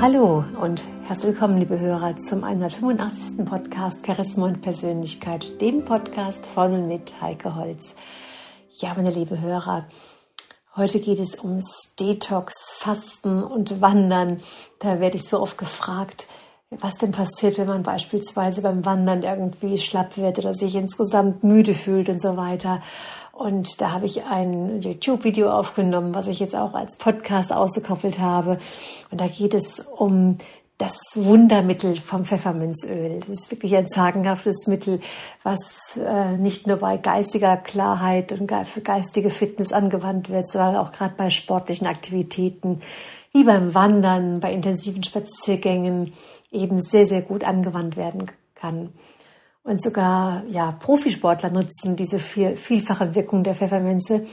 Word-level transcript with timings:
Hallo 0.00 0.46
und 0.58 0.82
herzlich 1.04 1.34
willkommen, 1.34 1.58
liebe 1.58 1.78
Hörer, 1.78 2.16
zum 2.16 2.42
185. 2.42 3.44
Podcast 3.44 4.06
Charisma 4.06 4.46
und 4.46 4.62
Persönlichkeit, 4.62 5.60
dem 5.60 5.84
Podcast 5.84 6.46
von 6.46 6.72
und 6.72 6.88
mit 6.88 7.20
Heike 7.20 7.54
Holz. 7.54 7.94
Ja, 8.78 8.94
meine 8.96 9.10
liebe 9.10 9.38
Hörer, 9.42 9.84
heute 10.74 11.00
geht 11.00 11.18
es 11.18 11.38
ums 11.38 11.94
Detox, 12.00 12.70
Fasten 12.78 13.42
und 13.42 13.82
Wandern. 13.82 14.40
Da 14.78 15.00
werde 15.00 15.16
ich 15.16 15.28
so 15.28 15.38
oft 15.38 15.58
gefragt, 15.58 16.28
was 16.70 16.96
denn 16.96 17.12
passiert, 17.12 17.58
wenn 17.58 17.68
man 17.68 17.82
beispielsweise 17.82 18.62
beim 18.62 18.86
Wandern 18.86 19.22
irgendwie 19.22 19.76
schlapp 19.76 20.16
wird 20.16 20.38
oder 20.38 20.54
sich 20.54 20.76
insgesamt 20.76 21.44
müde 21.44 21.74
fühlt 21.74 22.08
und 22.08 22.22
so 22.22 22.38
weiter. 22.38 22.80
Und 23.40 23.80
da 23.80 23.92
habe 23.92 24.04
ich 24.04 24.24
ein 24.24 24.82
YouTube-Video 24.82 25.50
aufgenommen, 25.50 26.14
was 26.14 26.28
ich 26.28 26.40
jetzt 26.40 26.54
auch 26.54 26.74
als 26.74 26.96
Podcast 26.98 27.54
ausgekoppelt 27.54 28.18
habe. 28.18 28.58
Und 29.10 29.18
da 29.18 29.28
geht 29.28 29.54
es 29.54 29.80
um 29.96 30.36
das 30.76 30.92
Wundermittel 31.14 31.96
vom 31.96 32.26
Pfefferminzöl. 32.26 33.20
Das 33.20 33.30
ist 33.30 33.50
wirklich 33.50 33.74
ein 33.76 33.86
sagenhaftes 33.88 34.66
Mittel, 34.66 35.00
was 35.42 35.96
äh, 35.96 36.36
nicht 36.36 36.66
nur 36.66 36.76
bei 36.76 36.98
geistiger 36.98 37.56
Klarheit 37.56 38.32
und 38.32 38.52
für 38.66 38.82
geistige 38.82 39.30
Fitness 39.30 39.72
angewandt 39.72 40.28
wird, 40.28 40.50
sondern 40.50 40.76
auch 40.76 40.92
gerade 40.92 41.14
bei 41.16 41.30
sportlichen 41.30 41.86
Aktivitäten, 41.86 42.82
wie 43.32 43.44
beim 43.44 43.72
Wandern, 43.72 44.40
bei 44.40 44.52
intensiven 44.52 45.02
Spaziergängen 45.02 46.12
eben 46.52 46.82
sehr, 46.82 47.06
sehr 47.06 47.22
gut 47.22 47.44
angewandt 47.44 47.96
werden 47.96 48.30
kann. 48.54 48.90
Und 49.62 49.82
sogar 49.82 50.44
ja, 50.48 50.72
Profisportler 50.72 51.50
nutzen 51.50 51.96
diese 51.96 52.18
viel, 52.18 52.56
vielfache 52.56 53.14
Wirkung 53.14 53.44
der 53.44 53.54
Pfefferminze. 53.54 54.26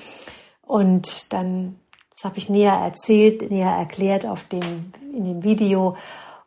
Und 0.62 1.34
dann, 1.34 1.80
das 2.12 2.24
habe 2.24 2.38
ich 2.38 2.50
näher 2.50 2.74
erzählt, 2.74 3.50
näher 3.52 3.72
erklärt 3.72 4.26
auf 4.26 4.44
dem, 4.46 4.94
in 5.14 5.26
dem 5.26 5.44
Video. 5.44 5.98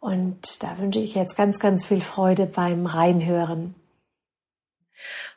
Und 0.01 0.63
da 0.63 0.79
wünsche 0.79 1.01
ich 1.01 1.15
jetzt 1.15 1.37
ganz, 1.37 1.59
ganz 1.59 1.85
viel 1.85 2.01
Freude 2.01 2.47
beim 2.47 2.87
Reinhören. 2.87 3.75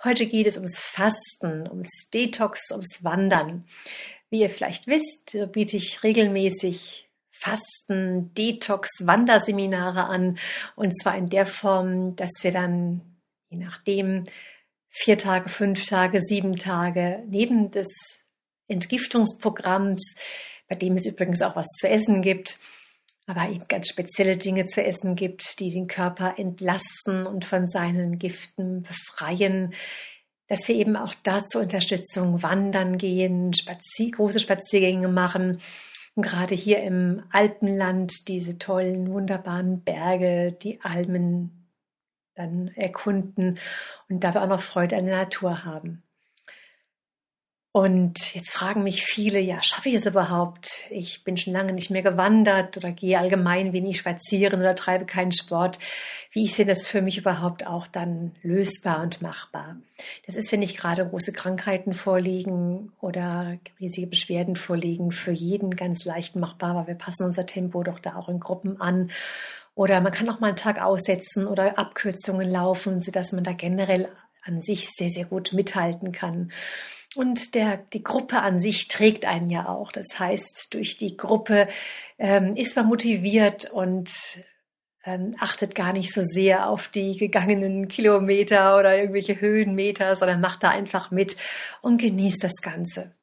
Heute 0.04 0.26
geht 0.26 0.48
es 0.48 0.56
ums 0.56 0.80
Fasten, 0.80 1.68
ums 1.70 2.10
Detox, 2.14 2.72
ums 2.72 3.04
Wandern. 3.04 3.66
Wie 4.30 4.42
ihr 4.42 4.50
vielleicht 4.50 4.88
wisst, 4.88 5.38
biete 5.52 5.78
ich 5.78 6.04
regelmäßig 6.04 7.10
Fasten, 7.32 8.34
Detox, 8.34 8.90
Wanderseminare 9.02 10.06
an. 10.06 10.40
Und 10.76 10.94
zwar 11.02 11.18
in 11.18 11.30
der 11.30 11.46
Form, 11.46 12.16
dass 12.16 12.32
wir 12.42 12.52
dann 12.52 13.12
je 13.54 13.59
nachdem, 13.59 14.23
vier 14.90 15.18
Tage, 15.18 15.50
fünf 15.50 15.86
Tage, 15.86 16.22
sieben 16.22 16.56
Tage 16.58 17.23
neben 17.28 17.72
des 17.72 17.88
Entgiftungsprogramms, 18.68 20.02
bei 20.68 20.76
dem 20.76 20.96
es 20.96 21.06
übrigens 21.06 21.42
auch 21.42 21.56
was 21.56 21.68
zu 21.80 21.88
essen 21.88 22.22
gibt, 22.22 22.59
aber 23.26 23.50
eben 23.50 23.68
ganz 23.68 23.90
spezielle 23.90 24.38
Dinge 24.38 24.66
zu 24.66 24.84
essen 24.84 25.16
gibt, 25.16 25.59
die 25.59 25.72
den 25.72 25.88
Körper 25.88 26.36
entlasten 26.38 27.26
und 27.26 27.46
von 27.46 27.70
seinen 27.70 28.20
Giften 28.20 28.84
befreien, 28.84 29.74
dass 30.48 30.68
wir 30.68 30.76
eben 30.76 30.96
auch 30.96 31.14
da 31.24 31.44
zur 31.46 31.62
Unterstützung 31.62 32.44
wandern 32.44 32.98
gehen, 32.98 33.54
spazier 33.54 34.12
große 34.12 34.40
Spaziergänge 34.40 35.08
machen. 35.08 35.62
Und 36.16 36.24
gerade 36.24 36.54
hier 36.54 36.84
im 36.84 37.24
Alpenland 37.31 38.28
diese 38.28 38.58
tollen, 38.58 39.12
wunderbaren 39.12 39.84
Berge, 39.84 40.52
die 40.52 40.81
Almen 40.81 41.62
dann 42.36 42.70
erkunden 42.76 43.59
und 44.09 44.23
dabei 44.23 44.42
auch 44.42 44.48
noch 44.48 44.62
Freude 44.62 44.98
an 44.98 45.06
der 45.06 45.17
Natur 45.17 45.64
haben. 45.64 46.03
Und 47.75 48.35
jetzt 48.35 48.52
fragen 48.52 48.84
mich 48.84 49.03
viele, 49.03 49.40
ja, 49.40 49.63
schaffe 49.63 49.90
ich 49.90 49.96
es 49.96 50.06
überhaupt? 50.06 50.69
Ich 50.91 51.24
bin 51.24 51.38
schon 51.38 51.53
lange 51.53 51.74
nicht 51.74 51.90
mehr 51.90 52.03
gewandert 52.03 52.78
oder 52.78 52.91
gehe 52.91 53.18
allgemein 53.18 53.74
wenig 53.74 53.97
spazieren 53.97 54.59
oder 54.59 54.75
treibe 54.75 55.08
keinen 55.08 55.31
Sport. 55.31 55.80
Wie 56.31 56.46
ist 56.46 56.59
denn 56.59 56.68
das 56.68 56.85
für 56.85 57.02
mich 57.02 57.18
überhaupt 57.18 57.66
auch 57.66 57.88
dann 57.88 58.35
lösbar 58.44 59.02
und 59.02 59.24
machbar? 59.24 59.78
Das 60.28 60.35
ist, 60.35 60.52
wenn 60.52 60.59
nicht 60.59 60.78
gerade 60.78 61.08
große 61.08 61.34
Krankheiten 61.34 61.96
vorliegen 61.96 62.94
oder 63.02 63.58
riesige 63.79 64.06
Beschwerden 64.06 64.56
vorliegen, 64.56 65.12
für 65.12 65.31
jeden 65.31 65.75
ganz 65.75 66.06
leicht 66.06 66.35
machbar, 66.35 66.75
weil 66.75 66.88
wir 66.88 66.96
passen 66.96 67.24
unser 67.24 67.47
Tempo 67.47 67.81
doch 67.81 67.97
da 67.97 68.18
auch 68.18 68.29
in 68.29 68.40
Gruppen 68.40 68.79
an 68.79 69.09
oder 69.75 70.01
man 70.01 70.11
kann 70.11 70.29
auch 70.29 70.39
mal 70.39 70.47
einen 70.47 70.56
Tag 70.56 70.81
aussetzen 70.81 71.47
oder 71.47 71.78
Abkürzungen 71.78 72.50
laufen, 72.50 73.01
sodass 73.01 73.31
man 73.31 73.44
da 73.44 73.53
generell 73.53 74.09
an 74.44 74.61
sich 74.61 74.89
sehr, 74.89 75.09
sehr 75.09 75.25
gut 75.25 75.53
mithalten 75.53 76.11
kann. 76.11 76.51
Und 77.16 77.56
der, 77.56 77.78
die 77.78 78.03
Gruppe 78.03 78.41
an 78.41 78.59
sich 78.59 78.88
trägt 78.88 79.25
einen 79.25 79.50
ja 79.50 79.67
auch. 79.67 79.91
Das 79.91 80.07
heißt, 80.17 80.73
durch 80.73 80.97
die 80.97 81.16
Gruppe 81.16 81.69
ähm, 82.17 82.56
ist 82.56 82.75
man 82.75 82.88
motiviert 82.88 83.72
und 83.72 84.11
ähm, 85.06 85.35
achtet 85.39 85.75
gar 85.75 85.94
nicht 85.94 86.13
so 86.13 86.22
sehr 86.23 86.69
auf 86.69 86.88
die 86.88 87.17
gegangenen 87.17 87.88
Kilometer 87.88 88.78
oder 88.78 88.97
irgendwelche 88.97 89.40
Höhenmeter, 89.40 90.16
sondern 90.16 90.41
macht 90.41 90.63
da 90.63 90.69
einfach 90.69 91.11
mit 91.11 91.35
und 91.81 92.00
genießt 92.00 92.44
das 92.44 92.61
Ganze. 92.61 93.13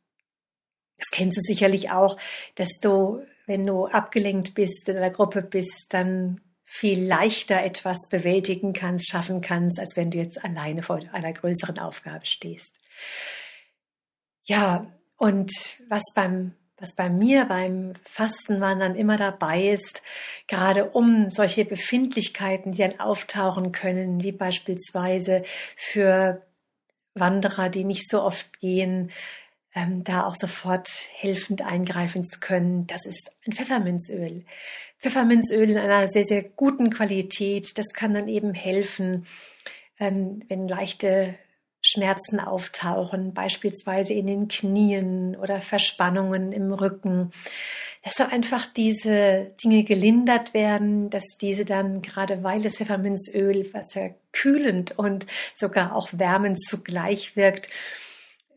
Das 0.99 1.09
kennst 1.11 1.39
du 1.39 1.41
sicherlich 1.41 1.91
auch, 1.91 2.19
dass 2.57 2.69
du 2.81 3.23
wenn 3.51 3.67
du 3.67 3.87
abgelenkt 3.87 4.55
bist, 4.55 4.89
in 4.89 4.97
einer 4.97 5.11
Gruppe 5.11 5.43
bist, 5.43 5.87
dann 5.89 6.41
viel 6.65 7.05
leichter 7.05 7.61
etwas 7.61 7.99
bewältigen 8.09 8.73
kannst, 8.73 9.11
schaffen 9.11 9.41
kannst, 9.41 9.81
als 9.81 9.97
wenn 9.97 10.13
du 10.13 10.19
jetzt 10.19 10.43
alleine 10.45 10.85
vor 10.85 11.01
einer 11.11 11.33
größeren 11.33 11.81
Aufgabe 11.81 12.25
stehst. 12.27 12.79
Ja, 14.45 14.87
und 15.17 15.51
was 15.89 16.05
beim 16.15 16.55
was 16.79 16.95
bei 16.95 17.11
mir 17.11 17.45
beim 17.45 17.93
Fastenwandern 18.05 18.95
immer 18.95 19.19
dabei 19.19 19.73
ist, 19.73 20.01
gerade 20.47 20.91
um 20.91 21.29
solche 21.29 21.67
Befindlichkeiten, 21.67 22.73
die 22.73 22.79
dann 22.79 22.99
auftauchen 22.99 23.71
können, 23.71 24.23
wie 24.23 24.33
beispielsweise 24.33 25.45
für 25.77 26.43
Wanderer, 27.15 27.69
die 27.69 27.85
nicht 27.85 28.09
so 28.09 28.23
oft 28.23 28.61
gehen, 28.61 29.11
ähm, 29.75 30.05
da 30.05 30.25
auch 30.27 30.37
sofort 30.37 30.89
helfend 31.15 31.63
eingreifen 31.63 32.29
zu 32.29 32.41
können, 32.41 32.87
das 32.87 33.07
ist 33.07 33.31
ein 33.47 33.53
Pfefferminzöl. 33.53 34.45
Pfefferminzöl 34.99 35.71
in 35.71 35.79
einer 35.79 36.09
sehr, 36.09 36.25
sehr 36.25 36.43
guten 36.43 36.91
Qualität, 36.91 37.79
das 37.79 37.93
kann 37.95 38.15
dann 38.15 38.29
eben 38.29 38.53
helfen, 38.53 39.27
ähm, 39.99 40.43
wenn 40.49 40.69
leichte 40.69 41.37
Schmerzen 41.83 42.41
auftauchen, 42.41 43.33
beispielsweise 43.33 44.13
in 44.13 44.27
den 44.27 44.49
Knien 44.49 45.35
oder 45.37 45.61
Verspannungen 45.61 46.53
im 46.53 46.73
Rücken, 46.73 47.33
dass 48.03 48.15
dann 48.15 48.31
einfach 48.31 48.67
diese 48.67 49.53
Dinge 49.63 49.85
gelindert 49.85 50.53
werden, 50.53 51.11
dass 51.11 51.25
diese 51.41 51.65
dann, 51.65 52.03
gerade 52.03 52.43
weil 52.43 52.63
das 52.63 52.77
Pfefferminzöl, 52.77 53.71
was 53.73 53.95
ja 53.95 54.11
kühlend 54.33 54.99
und 54.99 55.27
sogar 55.55 55.95
auch 55.95 56.09
wärmend 56.13 56.63
zugleich 56.67 57.37
wirkt, 57.37 57.69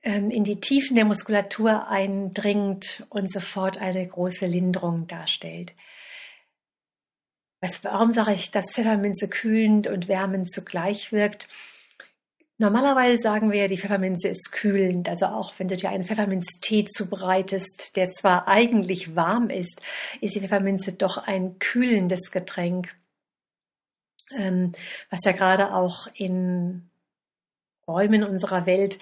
in 0.03 0.43
die 0.43 0.59
Tiefen 0.59 0.95
der 0.95 1.05
Muskulatur 1.05 1.87
eindringt 1.87 3.05
und 3.09 3.31
sofort 3.31 3.77
eine 3.77 4.05
große 4.05 4.45
Linderung 4.45 5.07
darstellt. 5.07 5.73
Was, 7.61 7.81
warum 7.85 8.11
sage 8.11 8.33
ich, 8.33 8.51
dass 8.51 8.73
Pfefferminze 8.73 9.29
kühlend 9.29 9.87
und 9.87 10.09
wärmend 10.09 10.51
zugleich 10.51 11.13
wirkt? 11.13 11.47
Normalerweise 12.57 13.21
sagen 13.21 13.51
wir, 13.53 13.69
die 13.69 13.77
Pfefferminze 13.77 14.27
ist 14.27 14.51
kühlend. 14.51 15.07
Also 15.07 15.27
auch 15.27 15.53
wenn 15.57 15.69
du 15.69 15.77
dir 15.77 15.89
einen 15.89 16.05
Pfefferminztee 16.05 16.85
zubereitest, 16.93 17.95
der 17.95 18.11
zwar 18.11 18.49
eigentlich 18.49 19.15
warm 19.15 19.49
ist, 19.49 19.81
ist 20.19 20.35
die 20.35 20.41
Pfefferminze 20.41 20.91
doch 20.91 21.17
ein 21.17 21.57
kühlendes 21.59 22.29
Getränk. 22.31 22.93
Ähm, 24.37 24.73
was 25.09 25.21
ja 25.23 25.31
gerade 25.31 25.73
auch 25.73 26.07
in 26.13 26.89
Räumen 27.87 28.23
unserer 28.23 28.65
Welt 28.65 28.99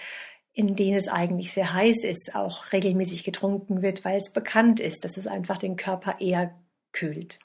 in 0.53 0.75
denen 0.75 0.97
es 0.97 1.07
eigentlich 1.07 1.53
sehr 1.53 1.73
heiß 1.73 2.03
ist, 2.03 2.35
auch 2.35 2.71
regelmäßig 2.73 3.23
getrunken 3.23 3.81
wird, 3.81 4.03
weil 4.03 4.19
es 4.19 4.31
bekannt 4.31 4.79
ist, 4.79 5.05
dass 5.05 5.17
es 5.17 5.27
einfach 5.27 5.57
den 5.57 5.77
Körper 5.77 6.19
eher 6.19 6.53
kühlt. 6.91 7.39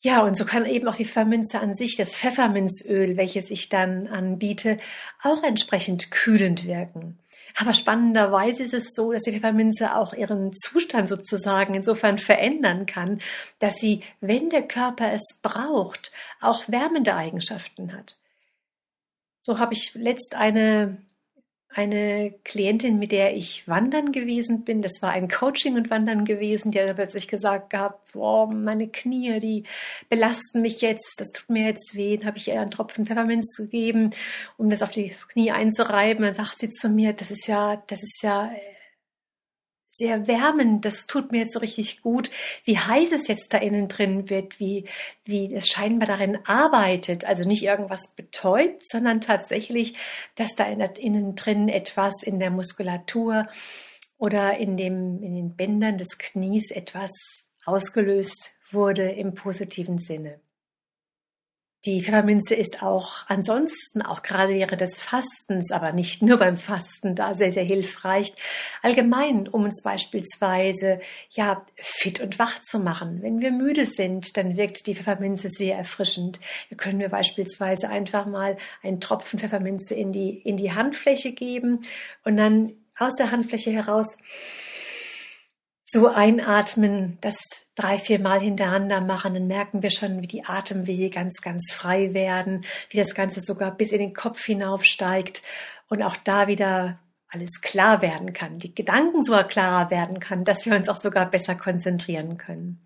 Ja, 0.00 0.22
und 0.22 0.36
so 0.36 0.44
kann 0.44 0.66
eben 0.66 0.86
auch 0.86 0.96
die 0.96 1.06
Pfefferminze 1.06 1.58
an 1.60 1.74
sich, 1.74 1.96
das 1.96 2.14
Pfefferminzöl, 2.14 3.16
welches 3.16 3.50
ich 3.50 3.70
dann 3.70 4.06
anbiete, 4.06 4.78
auch 5.22 5.42
entsprechend 5.42 6.10
kühlend 6.10 6.66
wirken. 6.66 7.18
Aber 7.56 7.72
spannenderweise 7.72 8.64
ist 8.64 8.74
es 8.74 8.94
so, 8.94 9.12
dass 9.12 9.22
die 9.22 9.32
Pfefferminze 9.32 9.94
auch 9.94 10.12
ihren 10.12 10.52
Zustand 10.54 11.08
sozusagen 11.08 11.74
insofern 11.74 12.18
verändern 12.18 12.84
kann, 12.84 13.20
dass 13.60 13.76
sie, 13.76 14.02
wenn 14.20 14.50
der 14.50 14.66
Körper 14.66 15.12
es 15.12 15.22
braucht, 15.40 16.12
auch 16.40 16.68
wärmende 16.68 17.14
Eigenschaften 17.14 17.92
hat. 17.92 18.18
So 19.42 19.58
habe 19.58 19.72
ich 19.74 19.94
letzt 19.94 20.34
eine 20.34 20.98
eine 21.74 22.32
Klientin, 22.44 22.98
mit 22.98 23.10
der 23.12 23.36
ich 23.36 23.66
wandern 23.66 24.12
gewesen 24.12 24.64
bin. 24.64 24.80
Das 24.80 25.02
war 25.02 25.10
ein 25.10 25.28
Coaching 25.28 25.74
und 25.74 25.90
Wandern 25.90 26.24
gewesen. 26.24 26.70
Die 26.70 26.80
hat 26.80 26.94
plötzlich 26.94 27.26
gesagt 27.26 27.70
gehabt, 27.70 28.12
boah, 28.12 28.50
meine 28.50 28.88
Knie, 28.88 29.40
die 29.40 29.64
belasten 30.08 30.62
mich 30.62 30.80
jetzt. 30.80 31.14
Das 31.18 31.32
tut 31.32 31.50
mir 31.50 31.66
jetzt 31.66 31.94
weh. 31.94 32.16
Dann 32.16 32.26
habe 32.28 32.38
ich 32.38 32.48
ihr 32.48 32.60
einen 32.60 32.70
Tropfen 32.70 33.06
Pfefferminz 33.06 33.56
gegeben, 33.56 34.10
um 34.56 34.70
das 34.70 34.82
auf 34.82 34.90
das 34.90 35.28
Knie 35.28 35.50
einzureiben. 35.50 36.24
Dann 36.24 36.34
sagt 36.34 36.60
sie 36.60 36.70
zu 36.70 36.88
mir, 36.88 37.12
das 37.12 37.30
ist 37.30 37.48
ja, 37.48 37.82
das 37.88 38.02
ist 38.02 38.22
ja 38.22 38.50
sehr 39.96 40.26
wärmend, 40.26 40.84
das 40.84 41.06
tut 41.06 41.32
mir 41.32 41.42
jetzt 41.42 41.54
so 41.54 41.60
richtig 41.60 42.02
gut, 42.02 42.30
wie 42.64 42.78
heiß 42.78 43.12
es 43.12 43.28
jetzt 43.28 43.52
da 43.52 43.58
innen 43.58 43.88
drin 43.88 44.28
wird, 44.28 44.58
wie, 44.58 44.88
wie 45.24 45.54
es 45.54 45.68
scheinbar 45.68 46.08
darin 46.08 46.38
arbeitet, 46.44 47.24
also 47.24 47.46
nicht 47.48 47.62
irgendwas 47.62 48.14
betäubt, 48.16 48.82
sondern 48.90 49.20
tatsächlich, 49.20 49.96
dass 50.36 50.54
da 50.56 50.64
innen 50.64 51.34
drin 51.36 51.68
etwas 51.68 52.14
in 52.22 52.38
der 52.38 52.50
Muskulatur 52.50 53.46
oder 54.18 54.56
in 54.56 54.76
dem, 54.76 55.22
in 55.22 55.34
den 55.34 55.56
Bändern 55.56 55.98
des 55.98 56.18
Knies 56.18 56.70
etwas 56.70 57.10
ausgelöst 57.64 58.54
wurde 58.70 59.10
im 59.10 59.34
positiven 59.34 59.98
Sinne. 59.98 60.40
Die 61.86 62.02
Pfefferminze 62.02 62.54
ist 62.54 62.82
auch 62.82 63.12
ansonsten, 63.28 64.00
auch 64.00 64.22
gerade 64.22 64.54
während 64.54 64.80
des 64.80 64.98
Fastens, 64.98 65.70
aber 65.70 65.92
nicht 65.92 66.22
nur 66.22 66.38
beim 66.38 66.56
Fasten, 66.56 67.14
da 67.14 67.34
sehr, 67.34 67.52
sehr 67.52 67.64
hilfreich. 67.64 68.32
Allgemein, 68.80 69.48
um 69.48 69.64
uns 69.64 69.82
beispielsweise, 69.82 71.00
ja, 71.30 71.64
fit 71.76 72.20
und 72.20 72.38
wach 72.38 72.62
zu 72.62 72.78
machen. 72.78 73.20
Wenn 73.20 73.40
wir 73.40 73.50
müde 73.50 73.84
sind, 73.84 74.38
dann 74.38 74.56
wirkt 74.56 74.86
die 74.86 74.94
Pfefferminze 74.94 75.50
sehr 75.50 75.76
erfrischend. 75.76 76.40
Da 76.70 76.76
können 76.76 77.00
wir 77.00 77.10
beispielsweise 77.10 77.90
einfach 77.90 78.24
mal 78.24 78.56
einen 78.82 79.00
Tropfen 79.00 79.38
Pfefferminze 79.38 79.94
in 79.94 80.10
die, 80.10 80.38
in 80.38 80.56
die 80.56 80.72
Handfläche 80.72 81.32
geben 81.32 81.82
und 82.24 82.38
dann 82.38 82.72
aus 82.98 83.14
der 83.16 83.30
Handfläche 83.30 83.72
heraus 83.72 84.06
so 85.94 86.08
einatmen, 86.08 87.18
das 87.20 87.36
drei, 87.76 87.98
vier 87.98 88.18
Mal 88.18 88.40
hintereinander 88.40 89.00
machen, 89.00 89.34
dann 89.34 89.46
merken 89.46 89.82
wir 89.82 89.90
schon, 89.90 90.20
wie 90.20 90.26
die 90.26 90.44
Atemwege 90.44 91.08
ganz, 91.08 91.40
ganz 91.40 91.72
frei 91.72 92.12
werden, 92.12 92.64
wie 92.90 92.98
das 92.98 93.14
Ganze 93.14 93.40
sogar 93.40 93.70
bis 93.70 93.92
in 93.92 94.00
den 94.00 94.12
Kopf 94.12 94.44
hinaufsteigt 94.44 95.42
und 95.88 96.02
auch 96.02 96.16
da 96.16 96.48
wieder 96.48 96.98
alles 97.28 97.60
klar 97.62 98.02
werden 98.02 98.32
kann, 98.32 98.58
die 98.58 98.74
Gedanken 98.74 99.24
sogar 99.24 99.44
klarer 99.44 99.90
werden 99.90 100.18
kann, 100.18 100.44
dass 100.44 100.66
wir 100.66 100.74
uns 100.74 100.88
auch 100.88 101.00
sogar 101.00 101.30
besser 101.30 101.54
konzentrieren 101.54 102.38
können. 102.38 102.80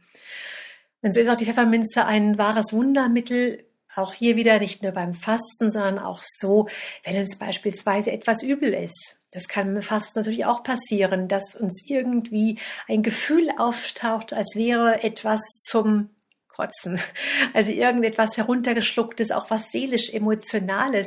Und 1.00 1.14
so 1.14 1.20
ist 1.20 1.28
auch 1.28 1.37
die 1.37 1.46
Pfefferminze 1.46 2.05
ein 2.05 2.37
wahres 2.37 2.72
Wundermittel, 2.72 3.64
auch 3.98 4.14
hier 4.14 4.36
wieder 4.36 4.58
nicht 4.58 4.82
nur 4.82 4.92
beim 4.92 5.14
Fasten, 5.14 5.70
sondern 5.70 5.98
auch 5.98 6.22
so, 6.38 6.68
wenn 7.04 7.16
uns 7.16 7.38
beispielsweise 7.38 8.12
etwas 8.12 8.42
übel 8.42 8.72
ist 8.72 9.18
das 9.30 9.46
kann 9.48 9.82
fast 9.82 10.16
natürlich 10.16 10.46
auch 10.46 10.62
passieren, 10.62 11.28
dass 11.28 11.54
uns 11.54 11.84
irgendwie 11.86 12.58
ein 12.86 13.02
Gefühl 13.02 13.50
auftaucht, 13.58 14.32
als 14.32 14.54
wäre 14.54 15.02
etwas 15.02 15.40
zum 15.60 16.10
Kotzen. 16.48 17.00
Also 17.54 17.72
irgendetwas 17.72 18.36
heruntergeschlucktes, 18.36 19.30
auch 19.30 19.50
was 19.50 19.70
seelisch 19.70 20.12
emotionales, 20.12 21.06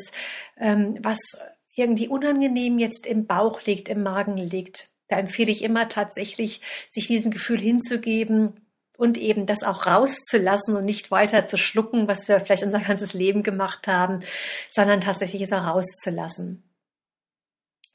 ähm, 0.57 0.97
was 1.01 1.17
irgendwie 1.75 2.07
unangenehm 2.07 2.79
jetzt 2.79 3.05
im 3.05 3.25
Bauch 3.25 3.61
liegt, 3.63 3.89
im 3.89 4.03
Magen 4.03 4.37
liegt. 4.37 4.89
Da 5.07 5.17
empfehle 5.17 5.51
ich 5.51 5.63
immer 5.63 5.89
tatsächlich, 5.89 6.61
sich 6.89 7.07
diesem 7.07 7.31
Gefühl 7.31 7.59
hinzugeben 7.59 8.70
und 9.01 9.17
eben 9.17 9.45
das 9.45 9.63
auch 9.63 9.85
rauszulassen 9.85 10.75
und 10.75 10.85
nicht 10.85 11.11
weiter 11.11 11.47
zu 11.47 11.57
schlucken, 11.57 12.07
was 12.07 12.27
wir 12.27 12.39
vielleicht 12.39 12.63
unser 12.63 12.79
ganzes 12.79 13.13
Leben 13.13 13.43
gemacht 13.43 13.87
haben, 13.87 14.21
sondern 14.69 15.01
tatsächlich 15.01 15.41
es 15.41 15.51
auch 15.51 15.65
rauszulassen 15.65 16.63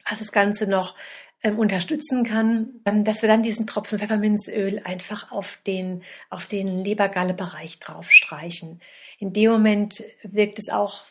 was 0.09 0.19
das 0.19 0.31
Ganze 0.31 0.67
noch 0.67 0.95
ähm, 1.43 1.59
unterstützen 1.59 2.23
kann, 2.23 2.81
ähm, 2.85 3.03
dass 3.03 3.21
wir 3.21 3.29
dann 3.29 3.43
diesen 3.43 3.67
Tropfen 3.67 3.99
Pfefferminzöl 3.99 4.81
einfach 4.83 5.31
auf 5.31 5.59
den, 5.67 6.03
auf 6.29 6.45
den 6.45 6.83
Lebergalle-Bereich 6.83 7.79
draufstreichen. 7.79 8.81
In 9.19 9.33
dem 9.33 9.51
Moment 9.51 10.03
wirkt 10.23 10.59
es 10.59 10.69
auch 10.69 11.03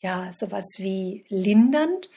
ja 0.00 0.32
sowas 0.38 0.66
wie 0.78 1.24
lindernd, 1.28 2.10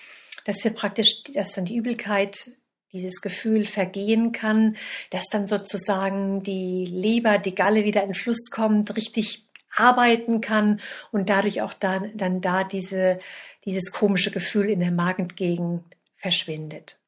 dass 0.45 0.63
wir 0.63 0.71
praktisch, 0.71 1.23
dass 1.33 1.53
dann 1.53 1.65
die 1.65 1.75
Übelkeit 1.75 2.51
dieses 2.93 3.21
Gefühl 3.21 3.65
vergehen 3.65 4.31
kann, 4.31 4.77
dass 5.09 5.25
dann 5.31 5.47
sozusagen 5.47 6.43
die 6.43 6.85
Leber, 6.85 7.39
die 7.39 7.55
Galle 7.55 7.83
wieder 7.83 8.03
in 8.03 8.13
Fluss 8.13 8.49
kommt, 8.51 8.95
richtig 8.95 9.45
arbeiten 9.75 10.39
kann 10.39 10.79
und 11.11 11.29
dadurch 11.29 11.61
auch 11.63 11.73
dann, 11.73 12.15
dann 12.15 12.41
da 12.41 12.63
diese, 12.63 13.19
dieses 13.65 13.91
komische 13.91 14.29
Gefühl 14.29 14.69
in 14.69 14.79
der 14.79 14.91
Magengegend 14.91 15.83
verschwindet. 16.17 16.99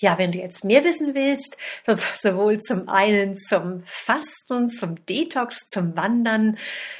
Ja, 0.00 0.16
wenn 0.16 0.32
du 0.32 0.38
jetzt 0.38 0.64
mehr 0.64 0.84
wissen 0.84 1.14
willst, 1.14 1.54
sowohl 2.22 2.60
zum 2.60 2.88
einen 2.88 3.36
zum 3.36 3.82
Fasten, 3.84 4.70
zum 4.70 5.04
Detox, 5.06 5.58
zum 5.70 5.96
Wandern, 5.96 6.56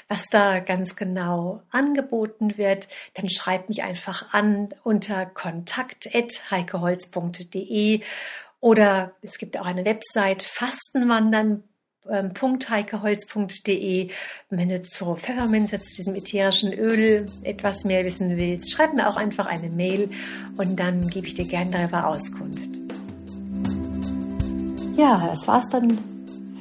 was 0.09 0.25
da 0.31 0.59
ganz 0.59 0.97
genau 0.97 1.63
angeboten 1.71 2.59
wird, 2.59 2.89
dann 3.15 3.31
schreib 3.31 3.69
mich 3.69 3.85
einfach 3.85 4.35
an 4.35 4.71
unter 4.83 5.27
kontakt.heikeholz.de 5.27 8.01
oder 8.61 9.13
es 9.23 9.39
gibt 9.39 9.57
auch 9.57 9.67
eine 9.67 9.85
Website 9.85 10.43
fastenwandern 10.43 11.63
ähm. 12.09 12.33
Wenn 14.51 14.69
du 14.69 14.83
zur 14.83 15.17
Pfefferminze, 15.17 15.81
zu 15.81 15.97
diesem 15.97 16.15
ätherischen 16.15 16.73
Öl 16.73 17.27
etwas 17.43 17.85
mehr 17.85 18.05
wissen 18.05 18.37
willst, 18.37 18.73
schreib 18.73 18.95
mir 18.95 19.09
auch 19.09 19.17
einfach 19.17 19.47
eine 19.47 19.69
Mail 19.69 20.11
und 20.57 20.77
dann 20.77 21.09
gebe 21.09 21.27
ich 21.27 21.35
dir 21.35 21.47
gerne 21.47 21.71
darüber 21.71 22.09
Auskunft. 22.09 22.88
Ja, 24.99 25.29
das 25.29 25.47
war's 25.47 25.69
dann 25.71 25.97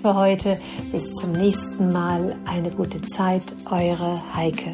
für 0.03 0.13
heute. 0.13 0.61
Bis 0.91 1.11
zum 1.15 1.31
nächsten 1.31 1.91
Mal. 1.91 2.35
Eine 2.45 2.69
gute 2.69 3.01
Zeit. 3.01 3.43
Eure 3.71 4.13
Heike. 4.35 4.69